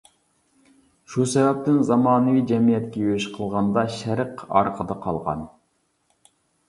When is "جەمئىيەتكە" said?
2.53-3.03